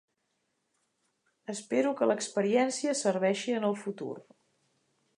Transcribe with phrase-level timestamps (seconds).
[1.53, 4.13] Espero que l’experiència serveixi en el futur.